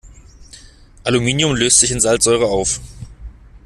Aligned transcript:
Aluminium 1.05 1.55
löst 1.55 1.81
sich 1.81 1.91
in 1.91 1.99
Salzsäure 1.99 2.47
auf. 2.47 2.79